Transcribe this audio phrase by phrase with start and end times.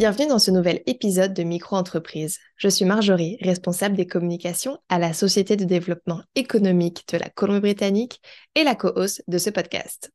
[0.00, 2.38] Bienvenue dans ce nouvel épisode de Micro-entreprise.
[2.56, 8.22] Je suis Marjorie, responsable des communications à la Société de développement économique de la Colombie-Britannique
[8.54, 10.10] et la co-host de ce podcast.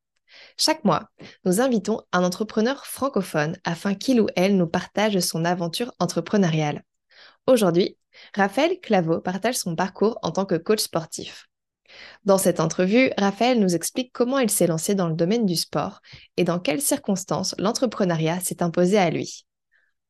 [0.58, 1.12] Chaque mois,
[1.45, 6.81] nous invitons un entrepreneur francophone afin qu'il ou elle nous partage son aventure entrepreneuriale.
[7.45, 7.95] Aujourd'hui,
[8.34, 11.45] Raphaël Claveau partage son parcours en tant que coach sportif.
[12.23, 16.02] Dans cette entrevue, Raphaël nous explique comment il s'est lancé dans le domaine du sport
[16.38, 19.45] et dans quelles circonstances l'entrepreneuriat s'est imposé à lui.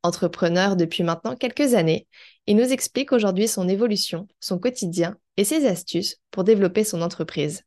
[0.06, 2.06] Entrepreneur depuis maintenant quelques années,
[2.46, 7.64] il nous explique aujourd'hui son évolution, son quotidien et ses astuces pour développer son entreprise.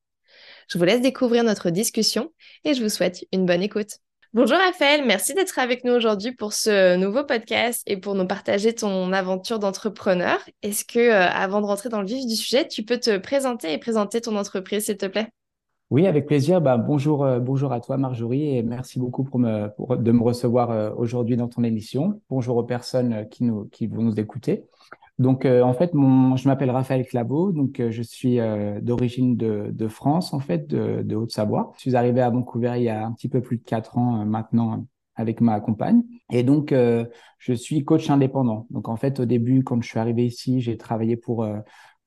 [0.70, 3.90] Je vous laisse découvrir notre discussion et je vous souhaite une bonne écoute.
[4.34, 8.72] Bonjour Raphaël, merci d'être avec nous aujourd'hui pour ce nouveau podcast et pour nous partager
[8.72, 10.38] ton aventure d'entrepreneur.
[10.62, 13.72] Est-ce que, euh, avant de rentrer dans le vif du sujet, tu peux te présenter
[13.72, 15.26] et présenter ton entreprise, s'il te plaît?
[15.90, 16.60] Oui, avec plaisir.
[16.60, 20.22] Bah, bonjour, euh, bonjour à toi, Marjorie, et merci beaucoup pour me, pour, de me
[20.22, 22.20] recevoir euh, aujourd'hui dans ton émission.
[22.28, 24.64] Bonjour aux personnes euh, qui, nous, qui vont nous écouter.
[25.18, 28.38] Donc, en fait, mon, je m'appelle Raphaël Claveau, donc je suis
[28.82, 31.72] d'origine de, de, France, en fait, de, de Haute-Savoie.
[31.74, 34.24] Je suis arrivé à Vancouver il y a un petit peu plus de quatre ans
[34.24, 36.04] maintenant avec ma compagne.
[36.30, 38.68] Et donc, je suis coach indépendant.
[38.70, 41.44] Donc, en fait, au début, quand je suis arrivé ici, j'ai travaillé pour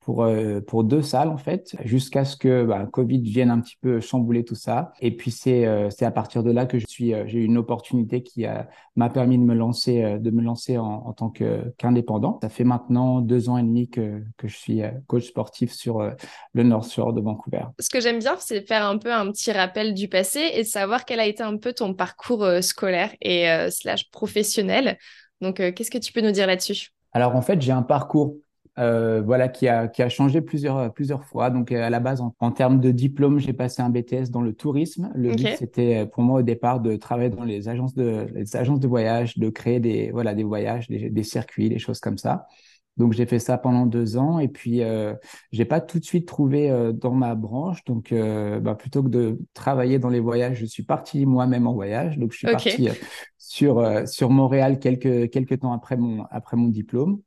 [0.01, 3.77] pour, euh, pour deux salles en fait, jusqu'à ce que bah, Covid vienne un petit
[3.79, 4.91] peu chambouler tout ça.
[4.99, 7.45] Et puis c'est euh, c'est à partir de là que je suis euh, j'ai eu
[7.45, 8.45] une opportunité qui
[8.95, 12.39] m'a permis de me lancer de me lancer en, en tant que qu'indépendant.
[12.41, 16.01] Ça fait maintenant deux ans et demi que que je suis coach sportif sur
[16.53, 17.65] le North Shore de Vancouver.
[17.79, 20.67] Ce que j'aime bien, c'est faire un peu un petit rappel du passé et de
[20.67, 24.97] savoir quel a été un peu ton parcours scolaire et slash professionnel.
[25.41, 26.89] Donc, qu'est-ce que tu peux nous dire là-dessus?
[27.13, 28.35] Alors en fait, j'ai un parcours
[28.79, 31.49] euh, voilà, qui a, qui a changé plusieurs, plusieurs fois.
[31.49, 34.53] Donc, euh, à la base, en, termes de diplôme, j'ai passé un BTS dans le
[34.53, 35.11] tourisme.
[35.13, 38.55] Le but, c'était euh, pour moi au départ de travailler dans les agences de, les
[38.55, 42.17] agences de voyage, de créer des, voilà, des voyages, des, des circuits, des choses comme
[42.17, 42.47] ça.
[42.95, 45.13] Donc, j'ai fait ça pendant deux ans et puis euh,
[45.51, 47.83] j'ai pas tout de suite trouvé euh, dans ma branche.
[47.83, 52.17] Donc, bah, plutôt que de travailler dans les voyages, je suis parti moi-même en voyage.
[52.17, 52.87] Donc, je suis parti
[53.37, 57.19] sur sur Montréal quelques quelques temps après mon après mon diplôme.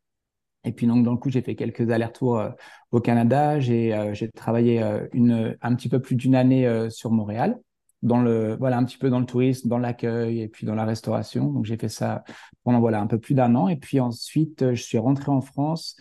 [0.64, 2.50] Et puis donc dans le coup, j'ai fait quelques allers-retours euh,
[2.90, 3.60] au Canada.
[3.60, 7.58] J'ai euh, j'ai travaillé euh, une un petit peu plus d'une année sur Montréal,
[8.02, 10.84] dans le voilà un petit peu dans le tourisme, dans l'accueil et puis dans la
[10.84, 11.46] restauration.
[11.52, 12.24] Donc j'ai fait ça
[12.64, 13.68] pendant voilà un peu plus d'un an.
[13.68, 15.96] Et puis ensuite, je suis rentré en France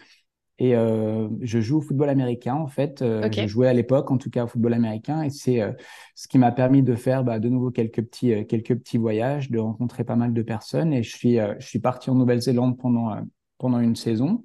[0.60, 3.04] et je joue au football américain en fait.
[3.04, 5.62] Je jouais à l'époque en tout cas au football américain et c'est
[6.16, 9.60] ce qui m'a permis de faire bah, de nouveau quelques petits quelques petits voyages, de
[9.60, 10.94] rencontrer pas mal de personnes.
[10.94, 13.18] Et je suis je suis parti en Nouvelle-Zélande pendant
[13.58, 14.44] pendant une saison.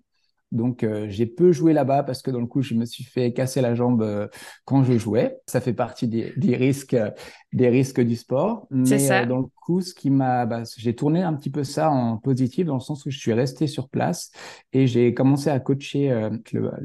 [0.50, 3.32] Donc, euh, j'ai peu joué là-bas parce que dans le coup, je me suis fait
[3.32, 4.28] casser la jambe euh,
[4.64, 5.38] quand je jouais.
[5.47, 7.10] Ça fait partie des, risques, euh,
[7.53, 8.66] des risques du sport.
[8.70, 9.26] Mais ça.
[9.26, 12.66] dans le coup, ce qui m'a, bah, j'ai tourné un petit peu ça en positif
[12.66, 14.31] dans le sens où je suis resté sur place
[14.72, 16.31] et j'ai commencé à coacher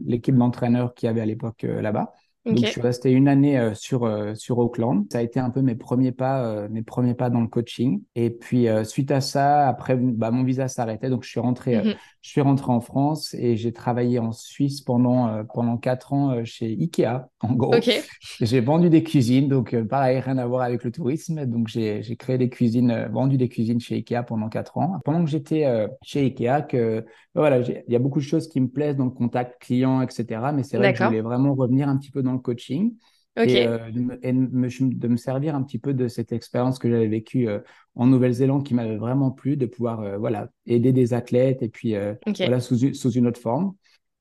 [0.06, 2.14] l'équipe d'entraîneurs qui avait à l'époque là-bas.
[2.46, 5.06] Donc, je suis resté une année euh, sur euh, sur Auckland.
[5.12, 8.02] Ça a été un peu mes premiers pas, euh, mes premiers pas dans le coaching.
[8.16, 11.96] Et puis suite à ça, après, bah, mon visa s'arrêtait, donc je suis rentré, mm-hmm.
[12.22, 16.76] je suis rentré en France et j'ai travaillé en Suisse pendant pendant quatre ans chez
[16.80, 17.30] Ikea.
[17.40, 17.76] En gros,
[18.42, 21.46] j'ai vendu des cuisines, donc pareil, rien à voir avec le tourisme.
[21.46, 25.00] Donc j'ai j'ai créé des cuisines, vendu des cuisines chez Ikea pendant quatre ans.
[25.06, 25.66] Pendant que j'étais
[26.02, 27.06] chez Ikea, que
[27.36, 30.42] voilà, il y a beaucoup de choses qui me plaisent dans le contact client, etc.
[30.54, 32.96] Mais c'est vrai que je voulais vraiment revenir un petit peu dans coaching.
[33.36, 37.60] Et, euh, de, me, servir un petit peu de cette expérience que j'avais vécue euh,
[37.96, 41.96] en Nouvelle-Zélande qui m'avait vraiment plu, de pouvoir euh, voilà, aider des athlètes et puis
[42.38, 43.74] voilà, sous, sous, une autre forme.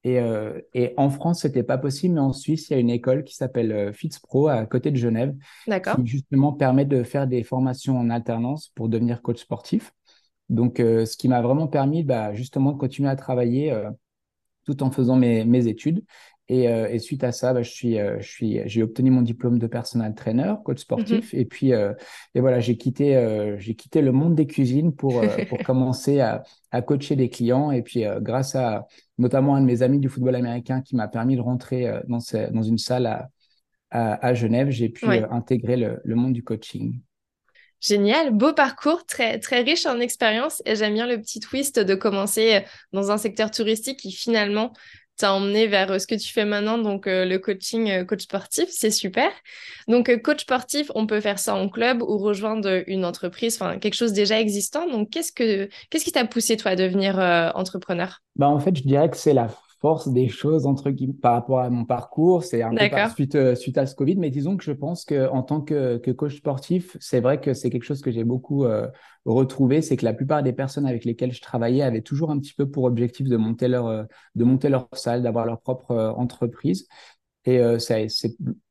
[0.05, 0.19] Et,
[0.75, 3.37] et en France, c'était pas possible, mais en Suisse, il y a une école qui
[3.37, 5.33] s'appelle FitzPro à côté de Genève,
[5.65, 9.93] qui justement permet de faire des formations en alternance pour devenir coach sportif.
[10.49, 13.73] Donc, ce qui m'a vraiment permis bah, justement de continuer à travailler
[14.65, 16.05] tout en faisant mes, mes études.
[16.53, 19.23] Et, euh, et, suite à ça, bah, je suis, euh, je suis, j'ai obtenu mon
[19.23, 21.33] diplôme de personal trainer, coach sportif.
[21.33, 21.39] Mm-hmm.
[21.39, 21.95] Et puis, euh,
[22.35, 26.83] et voilà, j'ai quitté, j'ai quitté le monde des cuisines pour, pour commencer à, à,
[26.83, 27.71] coacher des clients.
[27.71, 31.37] Et puis, grâce à notamment un de mes amis du football américain qui m'a permis
[31.37, 32.19] de rentrer dans,
[32.51, 33.31] dans une salle à,
[33.91, 37.01] à, Genève, j'ai pu intégrer le, le monde du coaching.
[37.81, 41.95] Génial, beau parcours, très, très riche en expérience et j'aime bien le petit twist de
[41.97, 42.63] commencer
[42.93, 44.73] dans un secteur touristique qui finalement
[45.17, 49.31] t'a emmené vers ce que tu fais maintenant, donc le coaching coach sportif, c'est super.
[49.89, 53.95] Donc coach sportif, on peut faire ça en club ou rejoindre une entreprise, enfin quelque
[53.95, 54.89] chose déjà existant.
[54.89, 57.19] Donc qu'est-ce que qu'est-ce qui t'a poussé toi à devenir
[57.55, 58.21] entrepreneur?
[58.37, 59.49] Bah en fait, je dirais que c'est la
[59.83, 62.45] force des choses entre guillemets par rapport à mon parcours.
[62.45, 65.29] C'est un peu suite, euh, suite à ce Covid, mais disons que je pense que
[65.29, 68.65] en tant que, que coach sportif, c'est vrai que c'est quelque chose que j'ai beaucoup
[68.65, 68.87] euh,
[69.25, 72.55] retrouvé, c'est que la plupart des personnes avec lesquelles je travaillais avaient toujours un petit
[72.55, 74.05] peu pour objectif de monter leur euh,
[74.37, 76.87] de monter leur salle, d'avoir leur propre entreprise.
[77.45, 78.07] Et c'est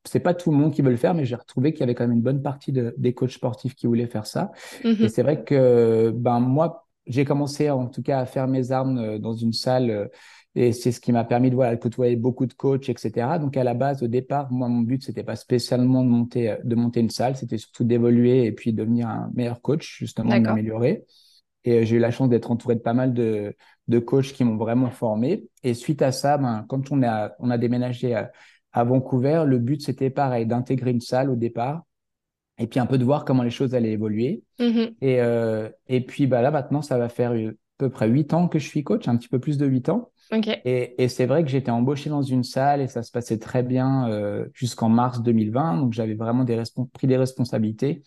[0.06, 1.94] c'est pas tout le monde qui veut le faire, mais j'ai retrouvé qu'il y avait
[1.94, 4.54] quand même une bonne partie de, des coachs sportifs qui voulaient faire ça.
[4.86, 5.04] Mm-hmm.
[5.04, 9.18] Et c'est vrai que ben moi j'ai commencé en tout cas à faire mes armes
[9.20, 10.10] dans une salle
[10.54, 13.40] et c'est ce qui m'a permis de, voilà, côtoyer beaucoup de coachs, etc.
[13.40, 16.58] Donc, à la base, au départ, moi, mon but, c'était pas spécialement de monter, euh,
[16.64, 20.44] de monter une salle, c'était surtout d'évoluer et puis devenir un meilleur coach, justement, de
[20.44, 21.06] m'améliorer.
[21.64, 23.56] Et euh, j'ai eu la chance d'être entouré de pas mal de,
[23.88, 25.46] de coachs qui m'ont vraiment formé.
[25.64, 28.32] Et suite à ça, ben, quand on a, on a déménagé à,
[28.74, 31.84] Vancouver, le but, c'était pareil, d'intégrer une salle au départ
[32.58, 34.44] et puis un peu de voir comment les choses allaient évoluer.
[34.60, 34.96] Mm-hmm.
[35.02, 38.48] Et, euh, et puis bah, là, maintenant, ça va faire à peu près huit ans
[38.48, 40.12] que je suis coach, un petit peu plus de huit ans.
[40.66, 44.10] Et, c'est vrai que j'étais embauché dans une salle et ça se passait très bien
[44.10, 45.78] euh, jusqu'en mars 2020.
[45.78, 46.62] Donc j'avais vraiment des
[46.94, 48.04] pris des responsabilités.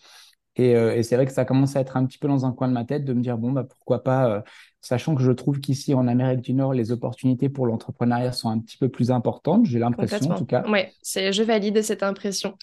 [0.59, 2.67] Euh, et, c'est vrai que ça commence à être un petit peu dans un coin
[2.67, 4.41] de ma tête de me dire bon bah pourquoi pas, euh,
[4.81, 8.59] sachant que je trouve qu'ici en Amérique du Nord les opportunités pour l'entrepreneuriat sont un
[8.59, 9.65] petit peu plus importantes.
[9.65, 10.63] J'ai l'impression en tout cas.
[10.67, 12.55] Oui, je valide cette impression.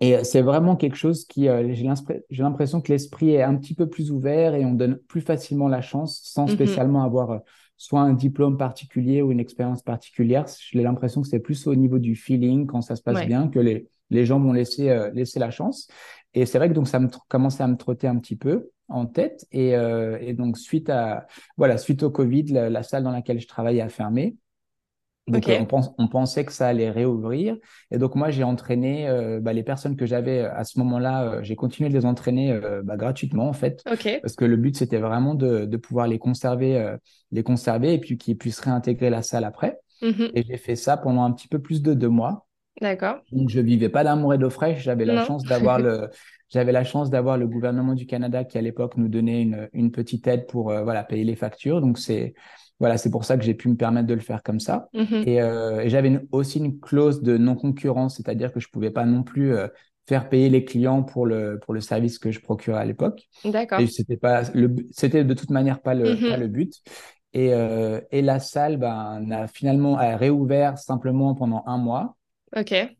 [0.00, 4.12] Et c'est vraiment quelque chose qui, j'ai l'impression que l'esprit est un petit peu plus
[4.12, 6.52] ouvert et on donne plus facilement la chance sans mm-hmm.
[6.52, 7.40] spécialement avoir
[7.76, 10.46] soit un diplôme particulier ou une expérience particulière.
[10.70, 13.60] J'ai l'impression que c'est plus au niveau du feeling quand ça se passe bien que
[13.60, 15.88] les, les gens vont laisser, euh, laisser la chance.
[16.34, 19.06] Et c'est vrai que donc ça me commençait à me trotter un petit peu en
[19.06, 19.46] tête.
[19.52, 23.46] Et, euh, et donc suite à voilà suite au Covid, la, salle dans laquelle je
[23.46, 24.36] travaillais a fermé.
[25.28, 27.56] Donc on, pense, on, pensait que ça allait réouvrir.
[27.90, 31.24] Et donc moi j'ai entraîné euh, bah, les personnes que j'avais à ce moment-là.
[31.24, 34.76] Euh, j'ai continué de les entraîner euh, bah, gratuitement en fait, parce que le but
[34.76, 36.96] c'était vraiment de, de, pouvoir les conserver,
[37.30, 39.78] les conserver et puis qu'ils puissent réintégrer la salle après.
[40.02, 40.30] Mm-hmm.
[40.34, 42.46] Et j'ai fait ça pendant un petit peu plus de deux mois.
[42.80, 43.16] D'accord.
[43.32, 44.82] Donc je vivais pas d'amour et d'eau fraîche.
[44.82, 46.08] J'avais la chance d'avoir le
[46.48, 49.90] j'avais la chance d'avoir le gouvernement du Canada qui à l'époque nous donnait une, une
[49.90, 51.80] petite aide pour voilà payer les factures.
[51.80, 52.34] Donc c'est
[52.80, 54.88] voilà, c'est pour ça que j'ai pu me permettre de le faire comme ça.
[54.94, 55.24] Mhm.
[55.26, 59.54] Euh, et, j'avais aussi une clause de non-concurrence, c'est-à-dire que je pouvais pas non plus
[59.54, 59.66] euh,
[60.08, 63.28] faire payer les clients pour le, pour le service que je procurais à l'époque.
[63.44, 63.80] D'accord.
[63.80, 66.30] Et c'était pas le, c'était de toute manière pas le, mhm.
[66.30, 66.74] pas le but.
[67.34, 72.16] Et, euh, et la salle, ben, a finalement a réouvert simplement pendant un mois.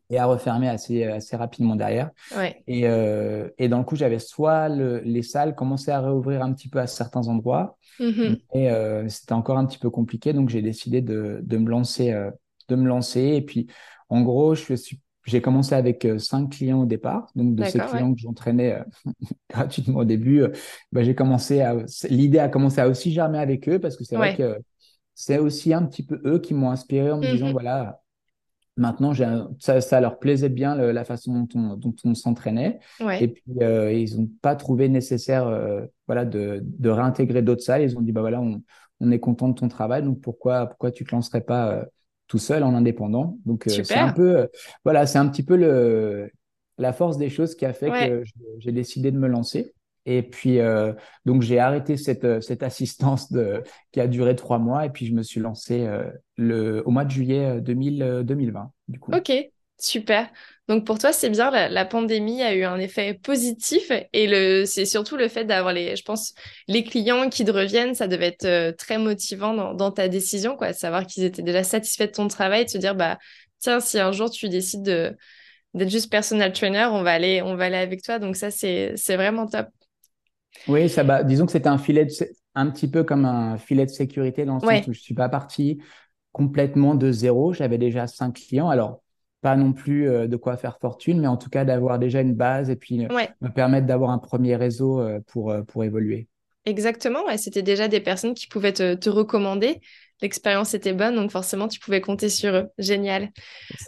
[0.09, 2.11] Et a refermé assez, assez rapidement derrière.
[2.35, 2.63] Ouais.
[2.67, 6.53] Et, euh, et dans le coup, j'avais soit le, les salles commençaient à réouvrir un
[6.53, 10.47] petit peu à certains endroits, Mmh et euh, c'était encore un petit peu compliqué, donc
[10.47, 12.31] j'ai décidé de, de, me lancer, euh,
[12.69, 13.21] de me lancer.
[13.21, 13.67] Et puis,
[14.07, 17.29] en gros, je suis, j'ai commencé avec cinq clients au départ.
[17.35, 18.79] Donc, de ces clients que j'entraînais
[19.49, 20.43] gratuitement au début,
[20.93, 21.75] bah, j'ai commencé à,
[22.09, 24.57] l'idée a commencé à aussi germer avec eux parce que c'est vrai que
[25.13, 27.99] c'est aussi un petit peu eux qui m'ont inspiré en me disant, mmh voilà,
[28.79, 29.13] Maintenant,
[29.59, 32.79] ça, ça, leur plaisait bien la façon dont on, dont on s'entraînait.
[33.19, 37.81] Et puis, euh, ils n'ont pas trouvé nécessaire euh, voilà, de, de réintégrer d'autres salles.
[37.81, 38.63] Ils ont dit, bah voilà, on,
[39.01, 41.85] on, est content de ton travail, donc pourquoi, pourquoi tu ne te lancerais pas euh,
[42.27, 43.37] tout seul en indépendant?
[43.45, 44.47] Donc, c'est un peu,
[44.85, 46.31] voilà, c'est un petit peu le,
[46.77, 48.23] la force des choses qui a fait que
[48.59, 49.73] j'ai décidé de me lancer.
[50.05, 50.93] Et puis, euh,
[51.25, 53.33] donc, j'ai arrêté cette, euh, cette assistance
[53.91, 54.85] qui a duré trois mois.
[54.85, 58.71] Et puis, je me suis lancé euh, le, au mois de juillet 2000, 2020.
[58.87, 59.11] Du coup.
[59.13, 59.31] Ok,
[59.77, 60.29] super.
[60.67, 63.91] Donc, pour toi, c'est bien, la, pandémie a eu un effet positif.
[64.13, 66.33] Et c'est surtout le fait d'avoir, les, je pense,
[66.67, 67.95] les clients qui te reviennent.
[67.95, 70.73] Ça devait être très motivant dans, ta décision, quoi.
[70.73, 73.17] Savoir qu'ils étaient déjà satisfaits de ton travail, de se dire, bah,
[73.59, 75.15] tiens, si un jour tu décides de
[75.75, 78.19] d'être juste personal trainer, on va aller, on va aller avec toi.
[78.19, 79.67] Donc ça, c'est vraiment top.
[80.67, 82.11] Oui, ça, bah, disons que c'était un filet, de,
[82.55, 85.29] un petit peu comme un filet de sécurité dans le sens où je suis pas
[85.29, 85.81] parti
[86.31, 87.53] complètement de zéro.
[87.53, 88.69] J'avais déjà cinq clients.
[88.69, 89.01] Alors,
[89.41, 92.35] pas non plus euh, de quoi faire fortune, mais en tout cas d'avoir déjà une
[92.35, 96.27] base et puis euh, me permettre d'avoir un premier réseau euh, pour, pour évoluer.
[96.65, 99.79] Exactement, c'était déjà des personnes qui pouvaient te, te recommander
[100.21, 102.67] l'expérience était bonne, donc forcément, tu pouvais compter sur eux.
[102.77, 103.29] Génial.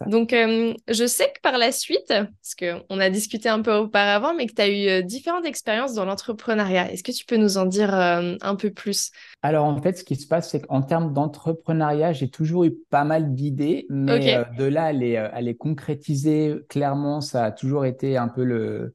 [0.07, 4.33] Donc, euh, je sais que par la suite, parce qu'on a discuté un peu auparavant,
[4.33, 6.91] mais que tu as eu euh, différentes expériences dans l'entrepreneuriat.
[6.91, 9.11] Est-ce que tu peux nous en dire euh, un peu plus?
[9.41, 13.03] Alors, en fait, ce qui se passe, c'est qu'en termes d'entrepreneuriat, j'ai toujours eu pas
[13.03, 18.17] mal d'idées, mais de là à les, à les concrétiser clairement, ça a toujours été
[18.17, 18.93] un peu le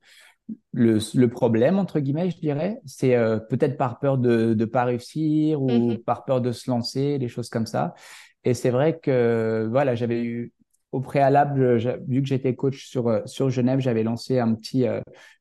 [0.72, 4.84] le, le, problème, entre guillemets, je dirais, c'est euh, peut-être par peur de ne pas
[4.84, 6.04] réussir ou mm-hmm.
[6.04, 7.94] par peur de se lancer, des choses comme ça.
[8.44, 10.52] Et c'est vrai que voilà, j'avais eu
[10.92, 11.76] au préalable,
[12.08, 14.86] vu que j'étais coach sur, sur Genève, j'avais lancé un petit,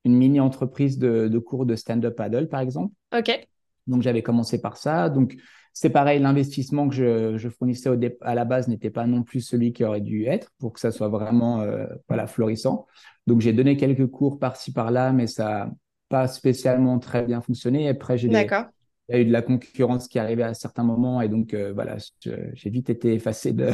[0.03, 2.93] une mini entreprise de, de cours de stand-up paddle, par exemple.
[3.15, 3.47] OK.
[3.87, 5.09] Donc, j'avais commencé par ça.
[5.09, 5.35] Donc,
[5.75, 9.41] c'est pareil, l'investissement que je, je fournissais au à la base n'était pas non plus
[9.41, 12.87] celui qui aurait dû être pour que ça soit vraiment euh, voilà, florissant.
[13.27, 15.71] Donc, j'ai donné quelques cours par-ci, par-là, mais ça n'a
[16.07, 17.89] pas spécialement très bien fonctionné.
[17.89, 18.29] Après, j'ai.
[19.09, 21.73] Il y a eu de la concurrence qui arrivait à certains moments et donc euh,
[21.73, 23.69] voilà, j'ai vite été effacé de,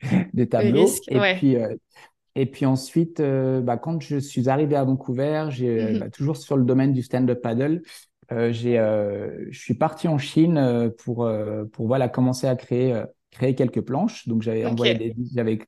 [0.32, 0.88] des tableaux.
[1.06, 1.76] et, puis, euh,
[2.34, 5.98] et puis ensuite, bah, quand je suis arrivé à Vancouver, j'ai mm-hmm.
[6.00, 7.82] bah, toujours sur le domaine du stand-up paddle,
[8.52, 11.28] je suis parti en Chine euh, pour,
[11.72, 14.28] pour voilà, commencer à créer, créer quelques planches.
[14.28, 15.58] Donc, j'avais envoyé des, j'avais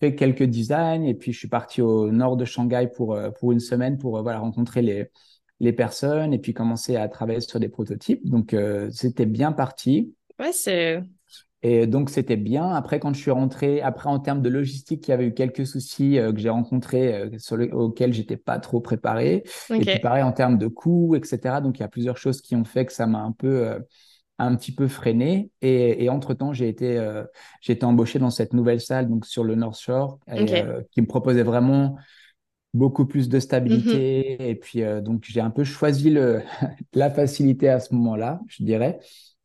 [0.00, 3.60] fait quelques designs et puis je suis parti au nord de Shanghai pour, pour une
[3.60, 5.06] semaine pour voilà, rencontrer les,
[5.60, 8.26] les personnes et puis commencer à travailler sur des prototypes.
[8.28, 8.54] Donc,
[8.90, 10.12] c'était bien parti.
[10.38, 11.00] Ouais, c'est
[11.66, 12.72] et donc, c'était bien.
[12.72, 15.66] Après, quand je suis rentré, après, en termes de logistique, il y avait eu quelques
[15.66, 19.44] soucis euh, que j'ai rencontrés euh, sur le, auxquels j'étais pas trop préparé.
[19.70, 21.62] Et puis, pareil, en termes de coûts, etc.
[21.62, 23.78] Donc, il y a plusieurs choses qui ont fait que ça m'a un peu, euh,
[24.38, 25.50] un petit peu freiné.
[25.62, 27.02] Et, et entre-temps, j'ai été,
[27.62, 30.18] j'ai été embauché dans cette nouvelle salle, donc sur le North Shore,
[30.90, 31.96] qui me proposait vraiment
[32.74, 34.36] beaucoup plus de stabilité.
[34.38, 34.44] Mm-hmm.
[34.44, 36.42] Et puis, donc, j'ai un peu choisi le,
[36.92, 38.98] la facilité à ce moment-là, je dirais.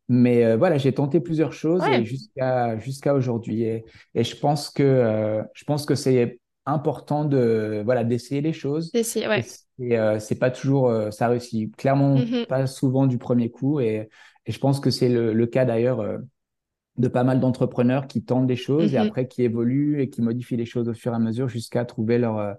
[0.10, 3.62] Mais euh, voilà, j'ai tenté plusieurs choses jusqu'à jusqu'à aujourd'hui.
[3.62, 3.86] Et,
[4.16, 8.92] et, je pense que euh, je pense que c'est important de voilà d'essayer les choses.
[8.92, 9.46] D'essayer, ouais.
[9.78, 12.48] Et euh, c'est pas toujours ça réussit clairement mm-hmm.
[12.48, 13.80] pas souvent du premier coup.
[13.80, 14.10] Et,
[14.48, 16.04] et je pense que c'est le, le, cas d'ailleurs
[16.98, 19.08] de pas mal d'entrepreneurs qui tentent des choses et mm-hmm.
[19.08, 22.18] après qui évoluent et qui modifient les choses au fur et à mesure jusqu'à trouver
[22.18, 22.56] leur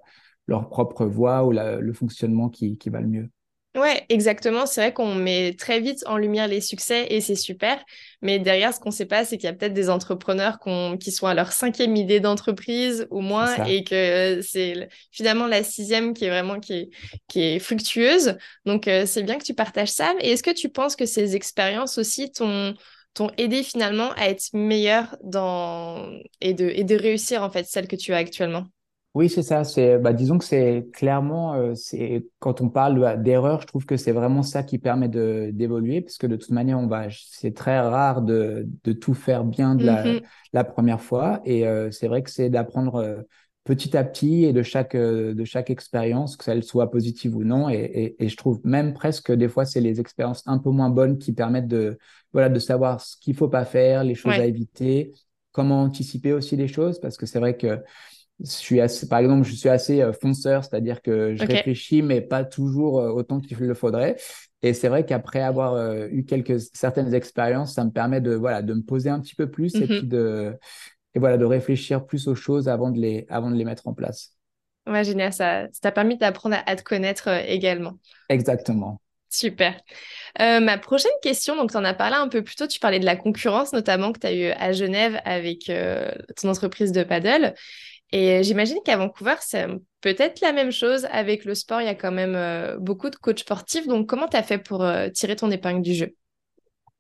[0.47, 3.31] leur propre voie ou le fonctionnement qui, qui va le mieux.
[3.77, 4.67] Ouais, exactement.
[4.67, 7.79] C'est vrai qu'on met très vite en lumière les succès et c'est super.
[8.21, 10.59] Mais derrière, ce qu'on ne sait pas, c'est qu'il y a peut-être des entrepreneurs
[10.99, 16.15] qui sont à leur cinquième idée d'entreprise ou moins et que c'est finalement la sixième
[16.15, 16.91] qui est vraiment qui est,
[17.29, 18.37] qui est fluctueuse.
[18.67, 20.15] Donc, euh, c'est bien que tu partages ça.
[20.21, 22.75] Et est-ce que tu penses que ces expériences aussi t'ont
[23.15, 26.11] t'ont aidé finalement à être meilleur dans
[26.41, 28.67] et de, et de réussir en fait celle que tu as actuellement?
[29.15, 29.65] Oui, c'est ça.
[29.65, 33.97] C'est, bah, disons que c'est clairement, euh, c'est quand on parle d'erreur, je trouve que
[33.97, 37.53] c'est vraiment ça qui permet de d'évoluer, parce que de toute manière, on va, c'est
[37.53, 40.23] très rare de, de tout faire bien de la, mm-hmm.
[40.53, 43.23] la première fois, et euh, c'est vrai que c'est d'apprendre euh,
[43.65, 47.69] petit à petit et de chaque de chaque expérience, que celle soit positive ou non,
[47.69, 50.89] et, et, et je trouve même presque des fois c'est les expériences un peu moins
[50.89, 51.99] bonnes qui permettent de
[52.33, 55.13] voilà de savoir ce qu'il faut pas faire, les choses à éviter,
[55.51, 57.81] comment anticiper aussi les choses, parce que c'est vrai que
[58.43, 62.21] je suis assez, par exemple, je suis assez euh, fonceur, c'est-à-dire que je réfléchis, mais
[62.21, 64.17] pas toujours euh, autant qu'il le faudrait.
[64.63, 68.63] Et c'est vrai qu'après avoir euh, eu quelques certaines expériences, ça me permet de voilà
[68.63, 69.99] de me poser un petit peu plus et mm-hmm.
[69.99, 70.59] puis de
[71.15, 73.95] et voilà de réfléchir plus aux choses avant de les avant de les mettre en
[73.95, 74.35] place.
[74.87, 77.95] Ouais, génial, ça ça t'a permis d'apprendre à, te connaître également.
[78.29, 79.01] Exactement.
[79.33, 79.81] Super.
[80.39, 83.05] ma prochaine question, donc tu en as parlé un peu plus tôt, tu parlais de
[83.05, 85.71] la concurrence notamment que tu as eu à Genève avec
[86.37, 87.55] ton entreprise de paddle.
[88.13, 89.67] Et j'imagine qu'à Vancouver, c'est
[90.01, 91.81] peut-être la même chose avec le sport.
[91.81, 93.87] Il y a quand même euh, beaucoup de coachs sportifs.
[93.87, 96.15] Donc, comment tu as fait pour euh, tirer ton épingle du jeu?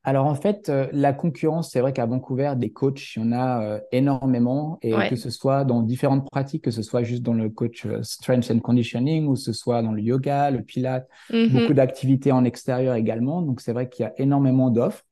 [0.02, 3.32] Alors en fait, euh, la concurrence, c'est vrai qu'à Vancouver, des coachs, il y en
[3.32, 7.50] a énormément, et que ce soit dans différentes pratiques, que ce soit juste dans le
[7.50, 11.52] coach strength and conditioning, ou ce soit dans le yoga, le pilate, mm-hmm.
[11.52, 13.42] beaucoup d'activités en extérieur également.
[13.42, 15.04] Donc c'est vrai qu'il y a énormément d'offres.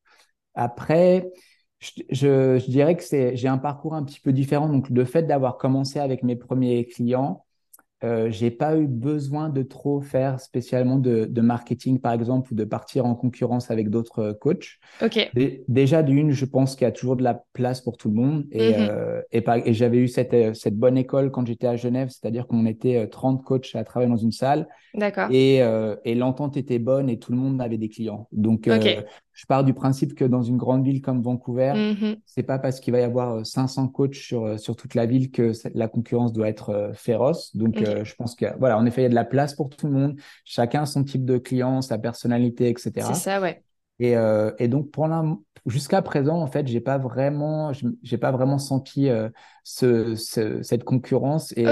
[0.55, 1.29] Après,
[1.81, 4.69] je, je, dirais que c'est, j'ai un parcours un petit peu différent.
[4.69, 7.45] Donc, le fait d'avoir commencé avec mes premiers clients,
[8.05, 12.55] euh, j'ai pas eu besoin de trop faire spécialement de, de, marketing, par exemple, ou
[12.55, 14.79] de partir en concurrence avec d'autres euh, coachs.
[15.03, 15.31] Ok.
[15.67, 18.47] déjà, d'une, je pense qu'il y a toujours de la place pour tout le monde.
[18.53, 18.89] Et, mm-hmm.
[18.91, 22.47] euh, et, et j'avais eu cette, euh, cette bonne école quand j'étais à Genève, c'est-à-dire
[22.47, 24.69] qu'on était 30 coachs à travailler dans une salle.
[24.95, 25.29] D'accord.
[25.33, 25.61] Et,
[26.05, 28.27] et l'entente était bonne et tout le monde avait des clients.
[28.33, 28.69] Donc,
[29.39, 32.81] je pars du principe que dans une grande ville comme Vancouver, mm c'est pas parce
[32.81, 35.87] qu'il va y avoir 500 euh, coachs sur, euh, sur toute la ville que la
[35.87, 37.55] concurrence doit être euh, féroce.
[37.57, 39.87] Donc, je pense que, voilà, en effet, il y a de la place pour tout
[39.87, 40.17] le monde.
[40.45, 42.93] Chacun son type de client, sa personnalité, etc.
[42.97, 43.63] C'est ça, ouais.
[44.01, 44.15] Et,
[44.59, 44.93] et donc,
[45.67, 49.09] jusqu'à présent, en fait, j'ai pas vraiment, j'ai pas vraiment senti
[49.65, 50.15] ce,
[50.63, 51.53] cette concurrence.
[51.57, 51.65] Et,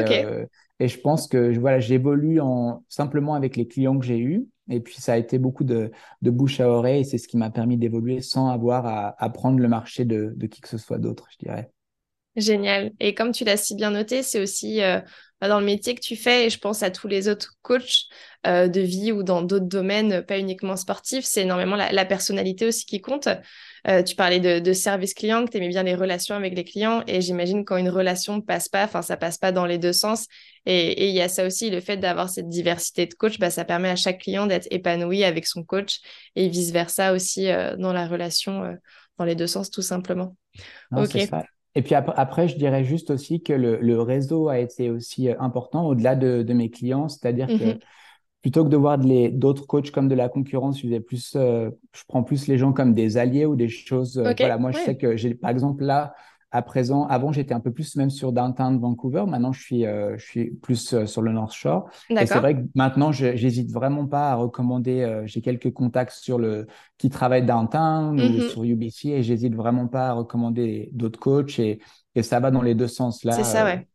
[0.78, 4.46] et je pense que voilà, j'évolue en simplement avec les clients que j'ai eus.
[4.68, 5.90] Et puis, ça a été beaucoup de,
[6.22, 7.00] bouche à oreille.
[7.00, 10.60] Et c'est ce qui m'a permis d'évoluer sans avoir à, prendre le marché de, qui
[10.60, 11.70] que ce soit d'autre, je dirais.
[12.36, 12.92] Génial.
[13.00, 15.00] Et comme tu l'as si bien noté, c'est aussi euh,
[15.40, 18.04] dans le métier que tu fais, et je pense à tous les autres coachs
[18.46, 22.86] euh, de vie ou dans d'autres domaines, pas uniquement sportifs, c'est énormément la, personnalité aussi
[22.86, 23.28] qui compte.
[23.86, 27.02] Euh, tu parlais de, service client, que tu aimais bien les relations avec les clients,
[27.06, 29.92] et j'imagine quand une relation ne passe pas, enfin ça passe pas dans les deux
[29.92, 30.26] sens.
[30.64, 33.64] Et il y a ça aussi, le fait d'avoir cette diversité de coachs, bah, ça
[33.64, 36.00] permet à chaque client d'être épanoui avec son coach,
[36.34, 38.76] et vice versa aussi euh, dans la relation,
[39.18, 40.34] dans les deux sens tout simplement.
[40.92, 41.28] ok.
[41.76, 46.16] Et puis après, je dirais juste aussi que le, réseau a été aussi important au-delà
[46.16, 47.78] de, mes clients, c'est-à-dire que mm-hmm
[48.46, 52.22] plutôt que de voir d'autres coachs comme de la concurrence, je, plus, euh, je prends
[52.22, 54.18] plus les gens comme des alliés ou des choses.
[54.18, 56.14] Euh, voilà, moi, je sais que j'ai, par exemple, là,
[56.56, 59.24] à présent, avant, j'étais un peu plus même sur downtown Vancouver.
[59.26, 61.88] Maintenant, je suis, euh, je suis plus sur le North Shore.
[62.10, 65.22] Et c'est vrai que maintenant, j'hésite vraiment pas à recommander.
[65.26, 66.66] j'ai quelques contacts sur le
[66.98, 68.48] qui travaillent downtown ou mm-hmm.
[68.48, 71.80] sur UBC et j'hésite vraiment pas à recommander d'autres coachs et,
[72.14, 73.32] et ça va dans les deux sens là.
[73.32, 73.86] C'est ça, ouais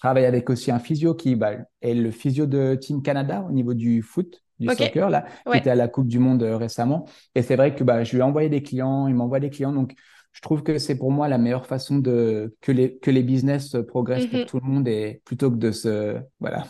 [0.00, 1.52] travaille avec aussi un physio qui bah,
[1.82, 5.70] est le physio de Team Canada au niveau du foot, du soccer, là, qui était
[5.70, 7.06] à la Coupe du Monde euh, récemment.
[7.34, 9.72] Et c'est vrai que bah, je lui ai envoyé des clients, il m'envoie des clients.
[9.72, 9.94] Donc,
[10.32, 13.76] je trouve que c'est pour moi la meilleure façon de que les, que les business
[13.88, 14.46] progressent pour mhm.
[14.46, 16.66] tout le monde et plutôt que de se, voilà,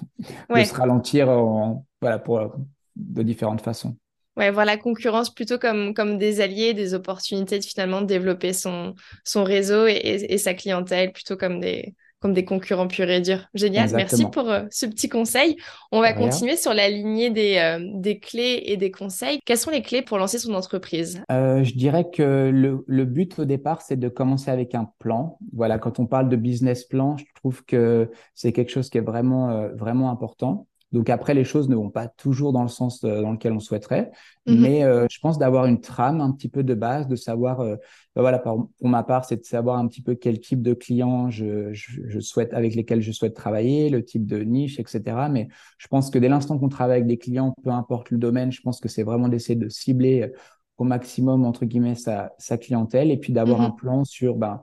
[0.55, 2.55] de se ralentir en, voilà, pour,
[2.97, 3.97] de différentes façons.
[4.37, 8.95] Ouais, voir la concurrence plutôt comme, comme des alliés, des opportunités de finalement développer son,
[9.25, 13.49] son réseau et, et sa clientèle plutôt comme des, comme des concurrents purs et durs.
[13.55, 15.57] Génial, merci pour euh, ce petit conseil.
[15.91, 19.41] On va continuer sur la lignée des, euh, des, clés et des conseils.
[19.47, 21.23] Quelles sont les clés pour lancer son entreprise?
[21.33, 25.39] Euh, Je dirais que le, le, but au départ, c'est de commencer avec un plan.
[25.53, 29.03] Voilà, quand on parle de business plan, je trouve que c'est quelque chose qui est
[29.03, 30.67] vraiment, vraiment important.
[30.93, 33.61] Donc après, les choses ne vont pas toujours dans le sens euh, dans lequel on
[33.61, 34.11] souhaiterait,
[34.47, 37.61] mmh mais euh, je pense d'avoir une trame un petit peu de base, de savoir,
[37.61, 37.77] euh,
[38.17, 41.31] bah voilà, pour ma part, c'est de savoir un petit peu quel type de clients
[41.31, 45.29] je, je, souhaite, avec lesquels je souhaite travailler, le type de niche, etc.
[45.31, 48.51] Mais je pense que dès l'instant qu'on travaille avec des clients, peu importe le domaine,
[48.51, 50.33] je pense que c'est vraiment d'essayer de cibler
[50.77, 54.63] au maximum entre guillemets sa, sa clientèle et puis d'avoir mmh un plan sur ben,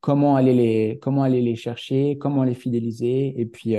[0.00, 3.74] comment aller les comment aller les chercher, comment les fidéliser et puis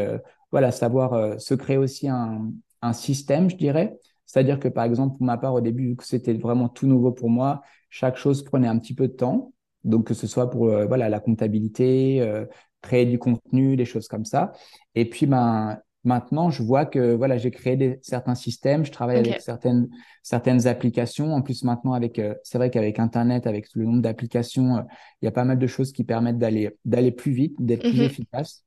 [0.52, 3.98] voilà, savoir euh, se créer aussi un, un système, je dirais.
[4.26, 7.12] C'est-à-dire que, par exemple, pour ma part, au début, vu que c'était vraiment tout nouveau
[7.12, 9.54] pour moi, chaque chose prenait un petit peu de temps.
[9.84, 12.46] Donc, que ce soit pour euh, voilà, la comptabilité, euh,
[12.82, 14.52] créer du contenu, des choses comme ça.
[14.96, 19.18] Et puis, ben, maintenant, je vois que voilà, j'ai créé des, certains systèmes, je travaille
[19.18, 19.88] avec certaines,
[20.24, 21.34] certaines applications.
[21.34, 24.86] En plus, maintenant, avec, c'est vrai qu'avec Internet, avec le nombre d'applications,
[25.22, 28.00] il y a pas mal de choses qui permettent d'aller, d'aller plus vite, d'être plus
[28.00, 28.67] mmh efficace.